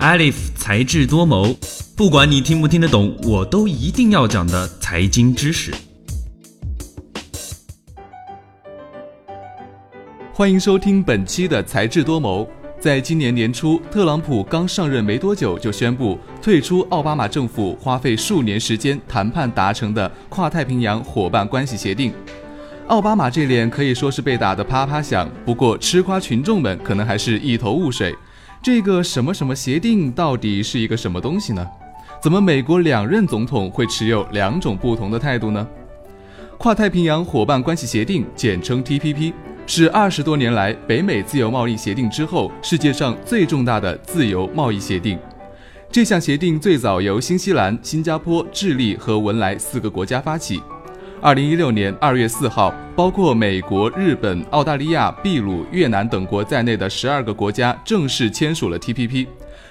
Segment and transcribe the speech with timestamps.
[0.00, 1.54] Alif 才智多谋，
[1.94, 5.70] 不管你听不听得懂，我都一定要讲的财经知识。
[10.32, 12.48] 欢迎收听本期的才智多谋。
[12.80, 22.10] 在今年年初，特朗普刚上任没多久，就宣布退出奥巴马政府花费数年时间谈判达成的跨太平洋伙伴关系协定。
[22.86, 28.16] 奥巴马这脸可以说是被打得啪啪响，不过吃瓜群众们可能还是一头雾水。
[28.62, 31.66] 这个什么什么协定到底是一个什么东西呢？
[32.22, 35.66] 怎么美国两任总统会持有两种不同的态度呢？
[36.58, 39.32] 跨太平洋伙伴关系协定，简称 TPP。
[39.66, 45.18] 是二十多年来北美自由贸易协定之后世界上最重大的自由贸易协定。
[45.90, 50.60] 这项协定最早由新西兰、新加坡、智利和文莱四个国家发起。
[51.22, 59.26] 二零一六年二月四号，包括美国、日本、澳大利亚、秘鲁、越南等国在内的十二个国家正式签署了 TPP。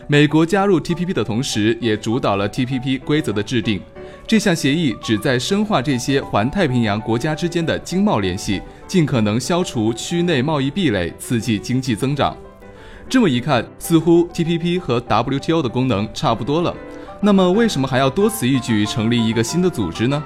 [0.06, 3.82] 美国加入 TPP 的同时，也主导了 TPP 规则的制定。
[4.28, 12.38] 这项协议旨在深化这些环太平洋国家之间的经贸联系，尽可能消除区内贸易壁垒，刺激经济增长。
[13.10, 16.76] 这么一看，似乎 TPP 和 WTO 的功能差不多了。
[17.20, 20.24] 那么，为什么还要多此一举成立一个新的组织呢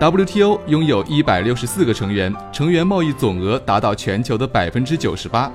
[0.00, 5.50] ？WTO 拥有一百六十四个成员，成员贸易总额达到全球的百分之九十八。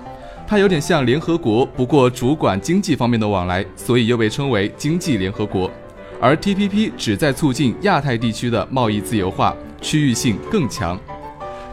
[0.46, 5.72] 它有点像联合国，不过主管经济方面的往来，所以又被称为经济联合国。
[6.20, 11.00] 而 TPP 旨在促进亚太地区的贸易自由化，区域性更强。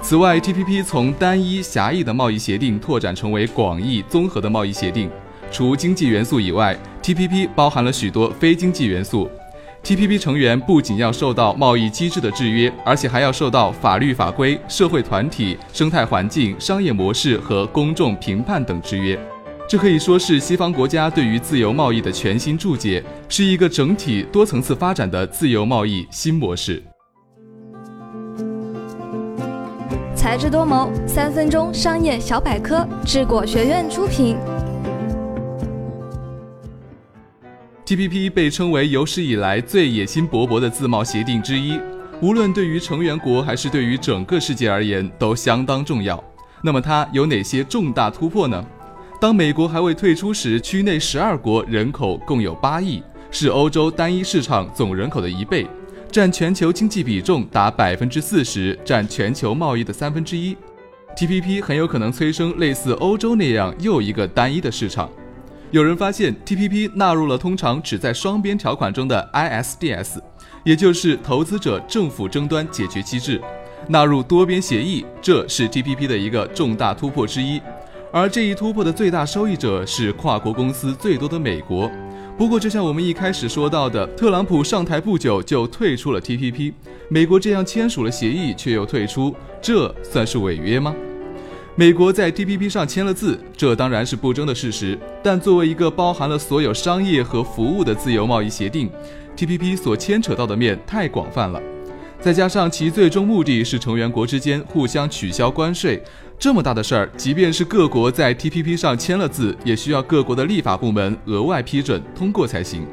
[0.00, 5.10] 此外，TPP 从单一狭义的贸易协定拓展成为广义综合的贸易协定。
[5.50, 9.28] 除经济元素以外，TPP 包含了许多非经济元素。
[9.82, 19.18] TPP 成员不仅要受到贸易机制的制约，而且还要受到法律法规、社会团体、生态环境、商业模式和公众评判等制约。
[19.68, 26.82] 这可以说是西方国家对于自由贸易的全新注解，是一个整体多层次发展的自由贸易新模式。
[30.14, 34.36] 才智多谋，三分钟商业小百科，智果学院出品。
[37.90, 41.76] TPP 被称为有史以来最野心勃勃的自贸协定之一，
[42.22, 46.22] 无论对于成员国还是对于整个世界而言都相当重要。
[46.62, 48.64] 那么它有哪些重大突破呢？
[49.20, 53.02] 当美国还未退出时，区内十二国人口共有八亿，
[53.32, 55.66] 是欧洲单一市场总人口的一倍，
[56.12, 60.56] 占全球经济比重达百分之四十，占全球贸易的三分之一。
[61.16, 65.10] TPP 很有可能催生类似欧洲那样又一个单一的市场。
[65.70, 70.18] 有人发现，TPP 纳入了通常只在双边条款中的 ISDS，
[70.64, 73.40] 也就是投资者政府争端解决机制，
[73.86, 77.62] 纳入多边协议，这是 TPP 的一个重大突破之一。
[78.12, 81.88] 而这一突破的最大受益者是跨国公司最多的美国。
[82.36, 86.72] 不过，就像我们一开始说到的，特朗普上台不久就退出了 TPP，
[87.08, 89.32] 美国这样签署了协议却又退出，
[89.62, 90.92] 这算是违约吗？
[91.76, 94.98] 美国在 TPP 上签了字，这当然是不争的事实。
[95.22, 98.90] 但作为一个包含了所有商业和服务的自由贸易协定
[99.36, 101.62] ，TPP 所牵扯到的面太广泛了。
[102.20, 106.02] 再加上其最终目的是成员国之间互相取消关税，
[106.38, 112.84] 这么大的事儿，即便是各国在 TPP 上签了字，也需要各国的立法部门额外批准通过才行。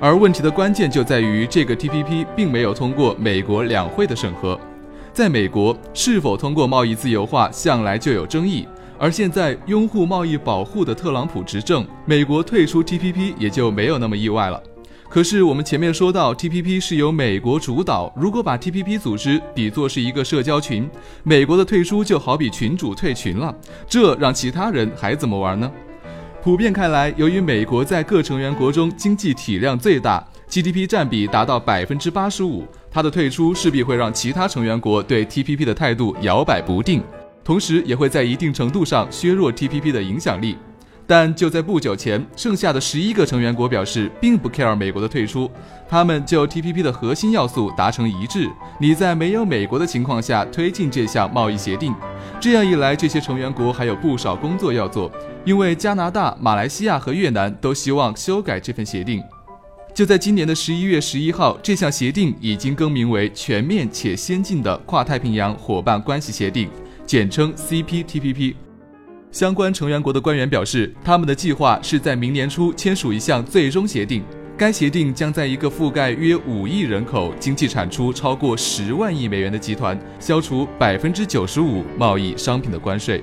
[0.00, 4.58] 而问题的关键就在于，这个 TPP 并没有通过美国两会的审核。
[5.12, 8.66] 在美国，是否通过贸易自由化向来就有争议，
[8.98, 14.62] 而现在拥护贸易保护的特朗普执政，美国退出 TPP 也就没有那么意外了。
[15.10, 18.10] 可是我们前面说到，TPP 是由美国主导。
[18.16, 20.88] 如果把 TPP 组织比作是一个社交群，
[21.22, 23.54] 美国的退出就好比群主退群了，
[23.86, 25.70] 这让其他人还怎么玩呢？
[26.42, 37.02] 普遍看来，由于美国在各成员国中经济体量最大，GDP 占比达到百分之八十五，它的退出势必会让其他成员国对 TPP 的态度摇摆不定，
[37.42, 40.58] 同时也会在一定程度上削弱 TPP 的影响力。
[41.04, 45.50] 但就在不久前，剩下的十一个成员国表示并不 care 美国的退出，
[45.88, 51.92] 他们就 TPP 的核心要素达成一致：你在没有美国的情况下推进这项贸易协定。
[52.38, 55.10] 这样一来，这些成员国还有不少工作要做，
[55.44, 59.22] 因为加拿大、马来西亚和越南都希望修改这份协定。
[59.94, 66.70] 就在今年的十一月十一号，这项协定已经更名为全面且先进的跨太平洋伙伴关系协定，
[67.04, 68.54] 简称 CPTPP。
[69.30, 74.22] 相关成员国的官员表示，他们的计划是在明年初签署一项最终协定。
[74.56, 83.22] 该协定将在一个覆盖约五亿人口、经济产出超过十万亿美元的集团消除百分之九十五贸易商品的关税。